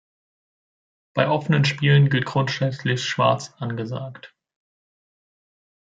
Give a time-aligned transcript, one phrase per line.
[1.13, 4.33] Bei offenen Spielen gilt grundsätzlich "schwarz angesagt".